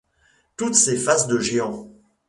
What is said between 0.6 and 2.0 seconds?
ces faces de géants